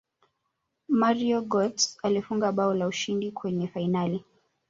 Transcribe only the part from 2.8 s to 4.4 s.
ushindi kwenye fainali